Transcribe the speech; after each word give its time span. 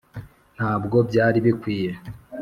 ntabwo 0.55 0.97
byari 1.09 1.37
bikwiye… 1.45 1.91